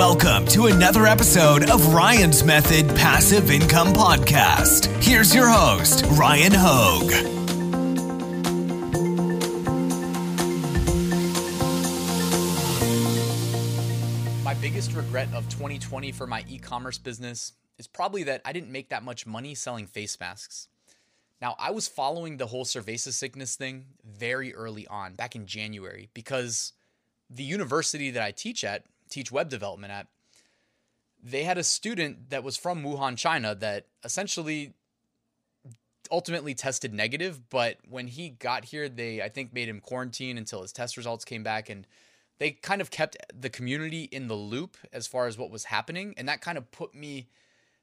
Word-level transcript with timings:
Welcome 0.00 0.46
to 0.46 0.64
another 0.68 1.04
episode 1.04 1.68
of 1.68 1.92
Ryan's 1.92 2.42
Method 2.42 2.88
Passive 2.96 3.50
Income 3.50 3.88
Podcast. 3.88 4.86
Here's 5.04 5.34
your 5.34 5.46
host, 5.46 6.06
Ryan. 6.12 6.52
My 14.42 14.54
biggest 14.54 14.94
regret 14.94 15.28
of 15.34 15.46
2020 15.50 16.12
for 16.12 16.26
my 16.26 16.46
e 16.48 16.56
commerce 16.56 16.96
business 16.96 17.52
is 17.76 17.86
probably 17.86 18.22
that 18.22 18.40
I 18.46 18.54
didn't 18.54 18.72
make 18.72 18.88
that 18.88 19.02
much 19.02 19.26
money 19.26 19.54
selling 19.54 19.86
face 19.86 20.18
masks. 20.18 20.68
Now, 21.42 21.56
I 21.58 21.72
was 21.72 21.88
following 21.88 22.38
the 22.38 22.46
whole 22.46 22.64
cerveza 22.64 23.12
sickness 23.12 23.54
thing 23.54 23.84
very 24.02 24.54
early 24.54 24.86
on, 24.86 25.12
back 25.12 25.36
in 25.36 25.44
January, 25.44 26.08
because 26.14 26.72
the 27.28 27.44
university 27.44 28.10
that 28.12 28.22
I 28.22 28.30
teach 28.30 28.64
at, 28.64 28.84
teach 29.10 29.30
web 29.30 29.48
development 29.48 29.92
at, 29.92 30.06
they 31.22 31.44
had 31.44 31.58
a 31.58 31.64
student 31.64 32.30
that 32.30 32.42
was 32.42 32.56
from 32.56 32.82
Wuhan, 32.82 33.16
China, 33.18 33.54
that 33.56 33.86
essentially 34.04 34.72
ultimately 36.10 36.54
tested 36.54 36.94
negative. 36.94 37.50
But 37.50 37.76
when 37.88 38.06
he 38.06 38.30
got 38.30 38.64
here, 38.64 38.88
they, 38.88 39.20
I 39.20 39.28
think, 39.28 39.52
made 39.52 39.68
him 39.68 39.80
quarantine 39.80 40.38
until 40.38 40.62
his 40.62 40.72
test 40.72 40.96
results 40.96 41.24
came 41.24 41.42
back. 41.42 41.68
And 41.68 41.86
they 42.38 42.52
kind 42.52 42.80
of 42.80 42.90
kept 42.90 43.18
the 43.38 43.50
community 43.50 44.04
in 44.04 44.28
the 44.28 44.34
loop 44.34 44.78
as 44.92 45.06
far 45.06 45.26
as 45.26 45.36
what 45.36 45.50
was 45.50 45.64
happening. 45.64 46.14
And 46.16 46.28
that 46.28 46.40
kind 46.40 46.56
of 46.56 46.70
put 46.70 46.94
me, 46.94 47.28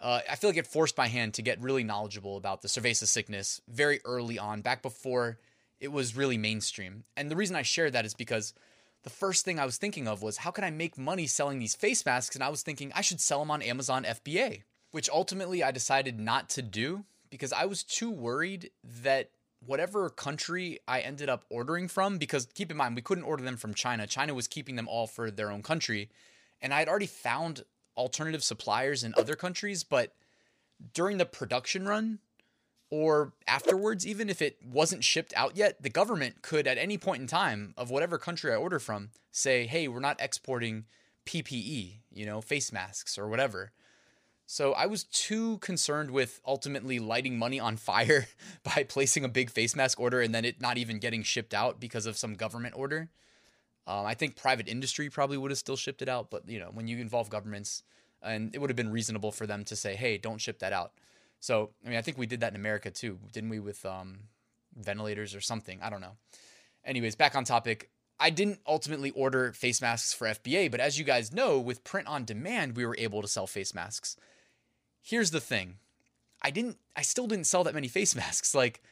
uh, 0.00 0.20
I 0.28 0.34
feel 0.34 0.50
like 0.50 0.56
it 0.56 0.66
forced 0.66 0.98
my 0.98 1.06
hand 1.06 1.34
to 1.34 1.42
get 1.42 1.62
really 1.62 1.84
knowledgeable 1.84 2.36
about 2.36 2.62
the 2.62 2.68
cerveza 2.68 3.06
sickness 3.06 3.60
very 3.68 4.00
early 4.04 4.40
on, 4.40 4.60
back 4.60 4.82
before 4.82 5.38
it 5.78 5.92
was 5.92 6.16
really 6.16 6.36
mainstream. 6.36 7.04
And 7.16 7.30
the 7.30 7.36
reason 7.36 7.54
I 7.54 7.62
share 7.62 7.90
that 7.90 8.04
is 8.04 8.12
because 8.12 8.54
the 9.02 9.10
first 9.10 9.44
thing 9.44 9.58
I 9.58 9.64
was 9.64 9.78
thinking 9.78 10.06
of 10.06 10.22
was 10.22 10.38
how 10.38 10.50
can 10.50 10.64
I 10.64 10.70
make 10.70 10.98
money 10.98 11.26
selling 11.26 11.58
these 11.58 11.74
face 11.74 12.04
masks? 12.04 12.36
And 12.36 12.44
I 12.44 12.48
was 12.48 12.62
thinking 12.62 12.92
I 12.94 13.00
should 13.00 13.20
sell 13.20 13.38
them 13.40 13.50
on 13.50 13.62
Amazon 13.62 14.04
FBA, 14.04 14.62
which 14.90 15.08
ultimately 15.10 15.62
I 15.62 15.70
decided 15.70 16.18
not 16.18 16.48
to 16.50 16.62
do 16.62 17.04
because 17.30 17.52
I 17.52 17.64
was 17.64 17.82
too 17.82 18.10
worried 18.10 18.70
that 19.02 19.30
whatever 19.64 20.08
country 20.10 20.80
I 20.88 21.00
ended 21.00 21.28
up 21.28 21.44
ordering 21.50 21.88
from, 21.88 22.18
because 22.18 22.46
keep 22.46 22.70
in 22.70 22.76
mind, 22.76 22.96
we 22.96 23.02
couldn't 23.02 23.24
order 23.24 23.42
them 23.42 23.56
from 23.56 23.74
China. 23.74 24.06
China 24.06 24.34
was 24.34 24.48
keeping 24.48 24.76
them 24.76 24.88
all 24.88 25.06
for 25.06 25.30
their 25.30 25.50
own 25.50 25.62
country. 25.62 26.10
And 26.60 26.74
I 26.74 26.78
had 26.78 26.88
already 26.88 27.06
found 27.06 27.64
alternative 27.96 28.42
suppliers 28.42 29.04
in 29.04 29.14
other 29.16 29.36
countries, 29.36 29.84
but 29.84 30.14
during 30.94 31.18
the 31.18 31.26
production 31.26 31.86
run, 31.86 32.18
or 32.90 33.32
afterwards, 33.46 34.06
even 34.06 34.28
if 34.28 34.42
it 34.42 34.58
wasn't 34.64 35.04
shipped 35.04 35.32
out 35.36 35.56
yet, 35.56 35.82
the 35.82 35.88
government 35.88 36.42
could 36.42 36.66
at 36.66 36.76
any 36.76 36.98
point 36.98 37.22
in 37.22 37.28
time 37.28 37.72
of 37.76 37.90
whatever 37.90 38.18
country 38.18 38.52
I 38.52 38.56
order 38.56 38.80
from 38.80 39.10
say, 39.30 39.66
hey, 39.66 39.86
we're 39.86 40.00
not 40.00 40.20
exporting 40.20 40.84
PPE, 41.24 41.94
you 42.12 42.26
know, 42.26 42.40
face 42.40 42.72
masks 42.72 43.16
or 43.16 43.28
whatever. 43.28 43.70
So 44.46 44.72
I 44.72 44.86
was 44.86 45.04
too 45.04 45.58
concerned 45.58 46.10
with 46.10 46.40
ultimately 46.44 46.98
lighting 46.98 47.38
money 47.38 47.60
on 47.60 47.76
fire 47.76 48.26
by 48.64 48.82
placing 48.82 49.24
a 49.24 49.28
big 49.28 49.50
face 49.50 49.76
mask 49.76 50.00
order 50.00 50.20
and 50.20 50.34
then 50.34 50.44
it 50.44 50.60
not 50.60 50.76
even 50.76 50.98
getting 50.98 51.22
shipped 51.22 51.54
out 51.54 51.78
because 51.78 52.06
of 52.06 52.16
some 52.16 52.34
government 52.34 52.74
order. 52.76 53.10
Um, 53.86 54.04
I 54.04 54.14
think 54.14 54.34
private 54.34 54.68
industry 54.68 55.08
probably 55.08 55.36
would 55.36 55.52
have 55.52 55.58
still 55.58 55.76
shipped 55.76 56.02
it 56.02 56.08
out, 56.08 56.30
but 56.30 56.48
you 56.48 56.58
know, 56.58 56.70
when 56.72 56.88
you 56.88 56.98
involve 56.98 57.30
governments, 57.30 57.84
and 58.22 58.54
it 58.54 58.58
would 58.58 58.70
have 58.70 58.76
been 58.76 58.90
reasonable 58.90 59.32
for 59.32 59.46
them 59.46 59.64
to 59.64 59.74
say, 59.74 59.96
"Hey, 59.96 60.18
don't 60.18 60.40
ship 60.40 60.58
that 60.58 60.72
out." 60.72 60.92
So, 61.40 61.70
I 61.84 61.88
mean, 61.88 61.98
I 61.98 62.02
think 62.02 62.18
we 62.18 62.26
did 62.26 62.40
that 62.40 62.52
in 62.52 62.56
America 62.56 62.90
too, 62.90 63.18
didn't 63.32 63.50
we, 63.50 63.58
with 63.58 63.84
um, 63.86 64.20
ventilators 64.76 65.34
or 65.34 65.40
something? 65.40 65.80
I 65.82 65.90
don't 65.90 66.02
know. 66.02 66.16
Anyways, 66.84 67.16
back 67.16 67.34
on 67.34 67.44
topic. 67.44 67.90
I 68.18 68.28
didn't 68.28 68.60
ultimately 68.66 69.10
order 69.12 69.52
face 69.52 69.80
masks 69.80 70.12
for 70.12 70.26
FBA, 70.26 70.70
but 70.70 70.80
as 70.80 70.98
you 70.98 71.04
guys 71.04 71.32
know, 71.32 71.58
with 71.58 71.82
print 71.82 72.06
on 72.06 72.26
demand, 72.26 72.76
we 72.76 72.84
were 72.84 72.96
able 72.98 73.22
to 73.22 73.28
sell 73.28 73.46
face 73.46 73.74
masks. 73.74 74.16
Here's 75.02 75.30
the 75.30 75.40
thing 75.40 75.76
I 76.42 76.50
didn't, 76.50 76.76
I 76.94 77.02
still 77.02 77.26
didn't 77.26 77.46
sell 77.46 77.64
that 77.64 77.74
many 77.74 77.88
face 77.88 78.14
masks. 78.16 78.54
Like 78.54 78.82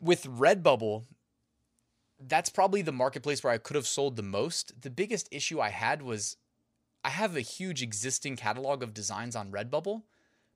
with 0.00 0.24
Redbubble, 0.24 1.04
that's 2.20 2.50
probably 2.50 2.82
the 2.82 2.92
marketplace 2.92 3.42
where 3.42 3.52
I 3.52 3.58
could 3.58 3.76
have 3.76 3.86
sold 3.86 4.16
the 4.16 4.22
most. 4.22 4.82
The 4.82 4.90
biggest 4.90 5.28
issue 5.30 5.60
I 5.60 5.70
had 5.70 6.02
was 6.02 6.36
I 7.02 7.10
have 7.10 7.36
a 7.36 7.40
huge 7.40 7.82
existing 7.82 8.36
catalog 8.36 8.82
of 8.82 8.92
designs 8.92 9.36
on 9.36 9.52
Redbubble 9.52 10.02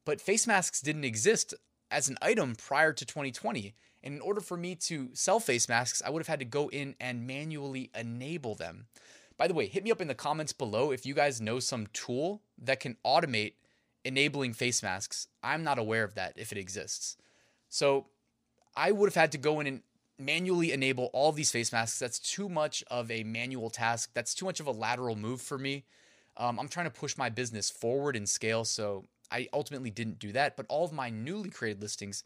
but 0.04 0.20
face 0.20 0.46
masks 0.46 0.80
didn't 0.80 1.04
exist 1.04 1.54
as 1.90 2.08
an 2.08 2.18
item 2.22 2.54
prior 2.54 2.92
to 2.92 3.04
2020. 3.04 3.74
And 4.02 4.14
in 4.14 4.20
order 4.20 4.40
for 4.40 4.56
me 4.56 4.74
to 4.76 5.10
sell 5.12 5.38
face 5.38 5.68
masks, 5.68 6.02
I 6.04 6.10
would 6.10 6.20
have 6.20 6.28
had 6.28 6.40
to 6.40 6.44
go 6.44 6.68
in 6.68 6.96
and 7.00 7.26
manually 7.26 7.90
enable 7.94 8.54
them. 8.54 8.86
By 9.36 9.48
the 9.48 9.54
way, 9.54 9.66
hit 9.66 9.84
me 9.84 9.92
up 9.92 10.00
in 10.00 10.08
the 10.08 10.14
comments 10.14 10.52
below 10.52 10.90
if 10.90 11.06
you 11.06 11.14
guys 11.14 11.40
know 11.40 11.60
some 11.60 11.86
tool 11.92 12.42
that 12.58 12.80
can 12.80 12.96
automate 13.04 13.54
enabling 14.04 14.54
face 14.54 14.82
masks. 14.82 15.28
I'm 15.42 15.62
not 15.62 15.78
aware 15.78 16.04
of 16.04 16.14
that 16.14 16.34
if 16.36 16.52
it 16.52 16.58
exists. 16.58 17.16
So 17.68 18.06
I 18.76 18.92
would 18.92 19.08
have 19.08 19.20
had 19.20 19.32
to 19.32 19.38
go 19.38 19.60
in 19.60 19.66
and 19.66 19.82
manually 20.18 20.72
enable 20.72 21.06
all 21.12 21.32
these 21.32 21.50
face 21.50 21.72
masks. 21.72 21.98
That's 21.98 22.18
too 22.18 22.48
much 22.48 22.82
of 22.90 23.10
a 23.10 23.22
manual 23.24 23.70
task. 23.70 24.10
That's 24.14 24.34
too 24.34 24.44
much 24.44 24.60
of 24.60 24.66
a 24.66 24.72
lateral 24.72 25.16
move 25.16 25.40
for 25.40 25.58
me. 25.58 25.84
Um, 26.36 26.58
I'm 26.58 26.68
trying 26.68 26.86
to 26.86 26.90
push 26.90 27.16
my 27.16 27.28
business 27.28 27.70
forward 27.70 28.16
and 28.16 28.28
scale. 28.28 28.64
So 28.64 29.04
I 29.32 29.48
ultimately 29.52 29.90
didn't 29.90 30.18
do 30.18 30.32
that, 30.32 30.56
but 30.56 30.66
all 30.68 30.84
of 30.84 30.92
my 30.92 31.10
newly 31.10 31.50
created 31.50 31.82
listings 31.82 32.22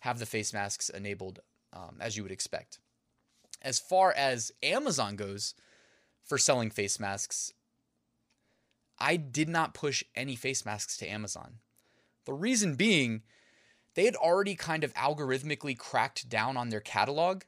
have 0.00 0.18
the 0.18 0.26
face 0.26 0.52
masks 0.52 0.90
enabled 0.90 1.40
um, 1.72 1.96
as 2.00 2.16
you 2.16 2.22
would 2.22 2.32
expect. 2.32 2.78
As 3.62 3.78
far 3.78 4.12
as 4.12 4.52
Amazon 4.62 5.16
goes 5.16 5.54
for 6.24 6.38
selling 6.38 6.70
face 6.70 7.00
masks, 7.00 7.52
I 8.98 9.16
did 9.16 9.48
not 9.48 9.74
push 9.74 10.04
any 10.14 10.36
face 10.36 10.64
masks 10.64 10.96
to 10.98 11.06
Amazon. 11.06 11.54
The 12.26 12.34
reason 12.34 12.74
being, 12.74 13.22
they 13.94 14.04
had 14.04 14.16
already 14.16 14.54
kind 14.54 14.84
of 14.84 14.94
algorithmically 14.94 15.76
cracked 15.76 16.28
down 16.28 16.56
on 16.56 16.68
their 16.68 16.80
catalog 16.80 17.42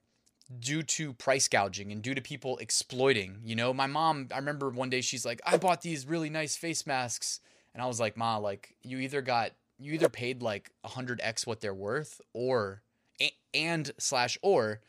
due 0.59 0.83
to 0.83 1.13
price 1.15 1.49
gouging 1.49 1.93
and 1.93 2.03
due 2.03 2.15
to 2.15 2.21
people 2.21 2.59
exploiting. 2.59 3.39
You 3.45 3.57
know, 3.57 3.73
my 3.73 3.87
mom, 3.87 4.29
I 4.33 4.39
remember 4.39 4.71
one 4.71 4.91
day 4.91 5.01
she's 5.01 5.25
like, 5.25 5.41
I 5.47 5.57
bought 5.57 5.83
these 5.83 6.07
really 6.07 6.31
nice 6.31 6.57
face 6.57 6.87
masks 6.87 7.41
and 7.75 7.83
I 7.83 7.87
was 7.87 8.01
like, 8.01 8.17
Ma, 8.17 8.37
like 8.37 8.75
you 8.83 8.99
either 8.99 9.23
got 9.23 9.53
you 9.79 9.93
either 9.95 10.09
paid 10.09 10.43
like 10.43 10.71
100x 10.85 11.47
what 11.47 11.61
they're 11.61 11.75
worth 11.75 12.21
or 12.33 12.83
and 13.55 13.91
slash 13.99 14.39
or 14.43 14.81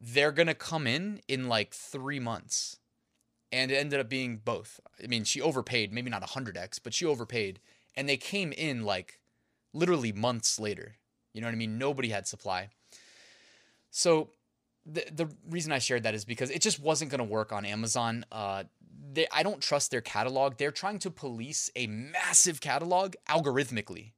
they're 0.00 0.32
to 0.46 0.54
come 0.54 0.86
in 0.86 1.20
in 1.28 1.48
like 1.48 1.72
3 1.74 2.20
months. 2.20 2.76
And 3.50 3.70
it 3.70 3.76
ended 3.76 3.98
up 3.98 4.08
being 4.08 4.36
both. 4.44 4.78
I 5.02 5.06
mean, 5.06 5.24
she 5.24 5.40
overpaid, 5.40 5.92
maybe 5.92 6.10
not 6.10 6.22
100x, 6.22 6.80
but 6.82 6.92
she 6.92 7.06
overpaid 7.06 7.60
and 7.96 8.08
they 8.08 8.16
came 8.16 8.52
in 8.52 8.84
like 8.84 9.18
literally 9.72 10.12
months 10.12 10.60
later. 10.60 10.96
You 11.32 11.40
know 11.40 11.46
what 11.48 11.52
I 11.52 11.56
mean? 11.56 11.78
Nobody 11.78 12.08
had 12.08 12.26
supply. 12.26 12.68
So 13.90 14.30
the 14.86 15.04
the 15.10 15.28
reason 15.48 15.72
I 15.72 15.78
shared 15.78 16.04
that 16.04 16.14
is 16.14 16.24
because 16.24 16.50
it 16.50 16.62
just 16.62 16.80
wasn't 16.80 17.10
to 17.18 17.24
work 17.24 17.52
on 17.52 17.64
Amazon. 17.64 18.24
Uh, 18.30 18.64
they, 19.18 19.26
I 19.32 19.42
don't 19.42 19.60
trust 19.60 19.90
their 19.90 20.00
catalog. 20.00 20.56
They're 20.56 20.70
trying 20.70 21.00
to 21.00 21.10
police 21.10 21.70
a 21.74 21.88
massive 21.88 22.60
catalog 22.60 23.14
algorithmically 23.28 24.12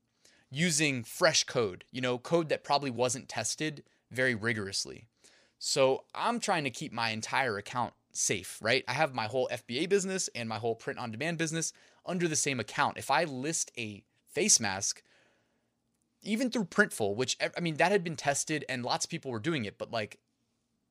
using 0.51 1.05
fresh 1.05 1.45
code, 1.45 1.85
you 1.91 2.03
know, 2.03 2.19
code 2.19 2.51
that 2.51 2.65
probably 2.65 2.91
wasn't 2.91 3.29
tested 3.29 3.83
very 4.11 4.35
rigorously. 4.35 5.07
So 5.59 6.05
I'm 6.15 6.39
trying 6.39 6.65
to 6.65 6.71
keep 6.71 6.93
my 6.93 7.11
entire 7.11 7.57
account 7.57 7.95
safe, 8.13 8.59
right? 8.61 8.85
I 8.87 8.93
have 8.93 9.15
my 9.15 9.25
whole 9.25 9.49
FBA 9.51 9.89
business 9.89 10.29
and 10.35 10.49
my 10.49 10.59
whole 10.59 10.75
print 10.75 10.99
on 10.99 11.11
demand 11.11 11.39
business 11.39 11.73
under 12.05 12.29
the 12.29 12.37
same 12.37 12.61
account. 12.61 12.99
If 12.99 13.11
I 13.11 13.25
list 13.25 13.71
a 13.79 14.03
face 14.29 14.61
mask, 14.61 15.03
even 16.23 16.51
through 16.51 16.65
Printful, 16.65 17.17
which 17.17 17.39
I 17.57 17.61
mean, 17.61 17.77
that 17.77 17.93
had 17.93 18.05
been 18.05 18.17
tested 18.17 18.67
and 18.69 18.85
lots 18.85 19.07
of 19.07 19.11
people 19.11 19.31
were 19.31 19.39
doing 19.39 19.65
it, 19.65 19.79
but 19.79 19.91
like 19.91 20.19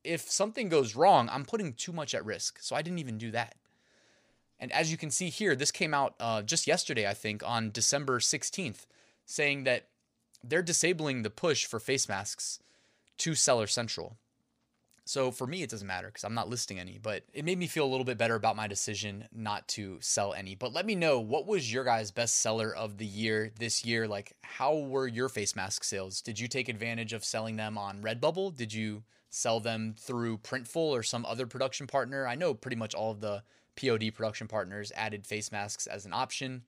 if 0.04 0.22
something 0.32 0.68
goes 0.68 0.96
wrong, 0.96 1.30
I'm 1.32 1.46
putting 1.46 1.74
too 1.74 1.92
much 1.92 2.16
at 2.16 2.26
risk. 2.26 2.58
So 2.62 2.76
I 2.76 2.82
didn't 2.82 3.00
even 3.00 3.20
do 3.20 3.30
that. 3.32 3.56
And 4.60 4.72
as 4.72 4.92
you 4.92 4.98
can 4.98 5.10
see 5.10 5.30
here, 5.30 5.56
this 5.56 5.72
came 5.72 5.94
out 5.94 6.16
uh, 6.20 6.42
just 6.42 6.68
yesterday, 6.68 7.08
I 7.08 7.14
think, 7.14 7.42
on 7.46 7.72
December 7.72 8.20
16th, 8.20 8.86
saying 9.26 9.64
that 9.64 9.88
they're 10.44 10.62
disabling 10.62 11.22
the 11.22 11.30
push 11.30 11.66
for 11.66 11.80
face 11.80 12.10
masks 12.10 12.60
to 13.20 13.36
Seller 13.36 13.68
Central. 13.68 14.18
So 15.10 15.32
for 15.32 15.48
me, 15.48 15.64
it 15.64 15.72
doesn't 15.72 15.88
matter 15.88 16.08
because 16.08 16.24
I'm 16.24 16.36
not 16.36 16.50
listing 16.50 16.78
any, 16.78 17.00
but 17.02 17.24
it 17.34 17.44
made 17.44 17.58
me 17.58 17.66
feel 17.66 17.84
a 17.84 17.90
little 17.90 18.06
bit 18.06 18.20
better 18.20 18.36
about 18.36 18.56
my 18.56 18.68
decision 18.68 19.28
not 19.34 19.68
to 19.70 19.98
sell 20.02 20.36
any. 20.36 20.54
But 20.54 20.72
let 20.72 20.86
me 20.86 20.94
know 20.94 21.20
what 21.20 21.48
was 21.48 21.74
your 21.74 21.84
guys' 21.84 22.12
best 22.12 22.42
seller 22.42 22.76
of 22.76 23.00
the 23.00 23.08
year 23.08 23.52
this 23.58 23.84
year? 23.84 24.08
Like, 24.08 24.34
how 24.44 24.76
were 24.76 25.08
your 25.08 25.28
face 25.28 25.56
mask 25.56 25.84
sales? 25.84 26.22
Did 26.22 26.40
you 26.40 26.48
take 26.48 26.70
advantage 26.70 27.14
of 27.14 27.26
selling 27.26 27.56
them 27.56 27.76
on 27.76 28.04
Redbubble? 28.04 28.56
Did 28.56 28.72
you 28.72 29.02
sell 29.32 29.60
them 29.60 29.96
through 29.98 30.38
Printful 30.40 30.76
or 30.76 31.02
some 31.02 31.26
other 31.26 31.48
production 31.48 31.88
partner? 31.88 32.28
I 32.28 32.36
know 32.36 32.54
pretty 32.54 32.78
much 32.78 32.94
all 32.94 33.10
of 33.10 33.20
the 33.20 33.42
POD 33.80 34.14
production 34.14 34.48
partners 34.48 34.92
added 34.96 35.26
face 35.26 35.52
masks 35.52 35.88
as 35.88 36.06
an 36.06 36.14
option. 36.14 36.64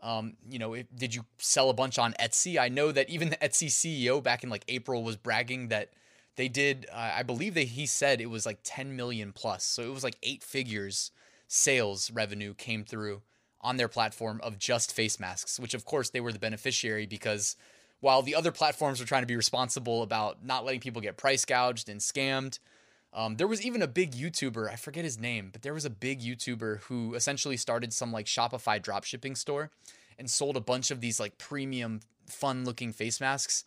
Um, 0.00 0.34
you 0.48 0.58
know, 0.58 0.74
if, 0.74 0.86
did 0.94 1.14
you 1.14 1.24
sell 1.38 1.70
a 1.70 1.74
bunch 1.74 1.98
on 1.98 2.14
Etsy? 2.14 2.58
I 2.58 2.68
know 2.68 2.90
that 2.92 3.08
even 3.08 3.30
the 3.30 3.36
Etsy 3.36 3.68
CEO 3.68 4.22
back 4.22 4.42
in 4.42 4.50
like 4.50 4.64
April 4.68 5.02
was 5.02 5.16
bragging 5.16 5.68
that 5.68 5.90
they 6.36 6.48
did. 6.48 6.86
Uh, 6.92 7.12
I 7.16 7.22
believe 7.22 7.54
that 7.54 7.68
he 7.68 7.86
said 7.86 8.20
it 8.20 8.30
was 8.30 8.44
like 8.46 8.58
10 8.64 8.96
million 8.96 9.32
plus, 9.32 9.64
so 9.64 9.82
it 9.82 9.92
was 9.92 10.04
like 10.04 10.16
eight 10.22 10.42
figures 10.42 11.12
sales 11.46 12.10
revenue 12.10 12.54
came 12.54 12.82
through 12.84 13.22
on 13.60 13.76
their 13.76 13.88
platform 13.88 14.40
of 14.42 14.58
just 14.58 14.92
face 14.92 15.20
masks, 15.20 15.60
which 15.60 15.74
of 15.74 15.84
course 15.84 16.10
they 16.10 16.20
were 16.20 16.32
the 16.32 16.38
beneficiary 16.38 17.06
because 17.06 17.56
while 18.00 18.22
the 18.22 18.34
other 18.34 18.50
platforms 18.50 18.98
were 18.98 19.06
trying 19.06 19.22
to 19.22 19.26
be 19.26 19.36
responsible 19.36 20.02
about 20.02 20.44
not 20.44 20.64
letting 20.64 20.80
people 20.80 21.00
get 21.00 21.16
price 21.16 21.44
gouged 21.44 21.88
and 21.88 22.00
scammed, 22.00 22.58
um, 23.14 23.36
there 23.36 23.46
was 23.46 23.64
even 23.64 23.82
a 23.82 23.88
big 23.88 24.12
YouTuber, 24.12 24.70
I 24.70 24.76
forget 24.76 25.04
his 25.04 25.18
name, 25.18 25.50
but 25.52 25.62
there 25.62 25.74
was 25.74 25.84
a 25.84 25.90
big 25.90 26.20
YouTuber 26.20 26.82
who 26.84 27.14
essentially 27.14 27.56
started 27.56 27.92
some 27.92 28.12
like 28.12 28.26
Shopify 28.26 28.80
dropshipping 28.80 29.36
store 29.36 29.70
and 30.18 30.30
sold 30.30 30.56
a 30.56 30.60
bunch 30.60 30.90
of 30.90 31.00
these 31.00 31.20
like 31.20 31.36
premium, 31.36 32.00
fun 32.26 32.64
looking 32.64 32.92
face 32.92 33.20
masks 33.20 33.64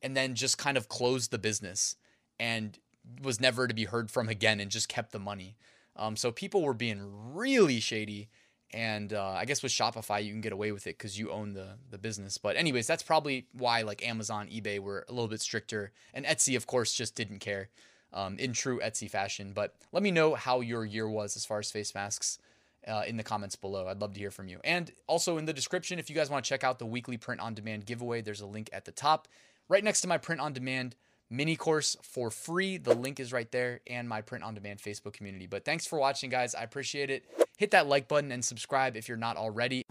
and 0.00 0.16
then 0.16 0.34
just 0.34 0.58
kind 0.58 0.76
of 0.76 0.88
closed 0.88 1.30
the 1.30 1.38
business 1.38 1.96
and 2.38 2.78
was 3.22 3.40
never 3.40 3.66
to 3.66 3.74
be 3.74 3.84
heard 3.84 4.10
from 4.10 4.28
again 4.28 4.60
and 4.60 4.70
just 4.70 4.88
kept 4.88 5.12
the 5.12 5.18
money. 5.18 5.56
Um, 5.96 6.16
so 6.16 6.30
people 6.30 6.62
were 6.62 6.74
being 6.74 7.34
really 7.34 7.80
shady. 7.80 8.28
And 8.72 9.12
uh, 9.14 9.30
I 9.30 9.46
guess 9.46 9.62
with 9.62 9.72
Shopify, 9.72 10.22
you 10.22 10.30
can 10.30 10.42
get 10.42 10.52
away 10.52 10.72
with 10.72 10.86
it 10.86 10.98
because 10.98 11.18
you 11.18 11.30
own 11.30 11.54
the, 11.54 11.78
the 11.90 11.96
business. 11.96 12.36
But, 12.36 12.56
anyways, 12.56 12.86
that's 12.86 13.02
probably 13.02 13.46
why 13.52 13.80
like 13.82 14.06
Amazon, 14.06 14.48
eBay 14.48 14.78
were 14.78 15.06
a 15.08 15.12
little 15.12 15.28
bit 15.28 15.40
stricter. 15.40 15.90
And 16.12 16.26
Etsy, 16.26 16.54
of 16.54 16.66
course, 16.66 16.92
just 16.92 17.14
didn't 17.14 17.38
care 17.38 17.70
um, 18.12 18.38
in 18.38 18.52
true 18.52 18.80
Etsy 18.80 19.10
fashion. 19.10 19.52
But 19.54 19.74
let 19.92 20.02
me 20.02 20.10
know 20.10 20.34
how 20.34 20.60
your 20.60 20.84
year 20.84 21.08
was 21.08 21.36
as 21.36 21.44
far 21.44 21.58
as 21.58 21.70
face 21.70 21.94
masks. 21.94 22.38
Uh, 22.86 23.02
in 23.06 23.18
the 23.18 23.22
comments 23.22 23.54
below. 23.54 23.86
I'd 23.86 24.00
love 24.00 24.14
to 24.14 24.20
hear 24.20 24.30
from 24.30 24.48
you. 24.48 24.60
And 24.64 24.90
also 25.06 25.36
in 25.36 25.44
the 25.44 25.52
description, 25.52 25.98
if 25.98 26.08
you 26.08 26.16
guys 26.16 26.30
want 26.30 26.42
to 26.42 26.48
check 26.48 26.64
out 26.64 26.78
the 26.78 26.86
weekly 26.86 27.18
print 27.18 27.38
on 27.38 27.52
demand 27.52 27.84
giveaway, 27.84 28.22
there's 28.22 28.40
a 28.40 28.46
link 28.46 28.70
at 28.72 28.86
the 28.86 28.92
top. 28.92 29.28
Right 29.68 29.84
next 29.84 30.00
to 30.02 30.08
my 30.08 30.16
print 30.16 30.40
on 30.40 30.54
demand 30.54 30.94
mini 31.28 31.56
course 31.56 31.96
for 32.02 32.30
free. 32.30 32.78
The 32.78 32.94
link 32.94 33.20
is 33.20 33.32
right 33.32 33.50
there 33.50 33.80
and 33.86 34.08
my 34.08 34.22
print 34.22 34.44
on 34.44 34.54
demand 34.54 34.78
Facebook 34.78 35.12
community. 35.12 35.46
But 35.46 35.64
thanks 35.64 35.86
for 35.86 35.98
watching, 35.98 36.30
guys. 36.30 36.54
I 36.54 36.62
appreciate 36.62 37.10
it. 37.10 37.24
Hit 37.58 37.72
that 37.72 37.88
like 37.88 38.08
button 38.08 38.32
and 38.32 38.44
subscribe 38.44 38.96
if 38.96 39.08
you're 39.08 39.18
not 39.18 39.36
already. 39.36 39.84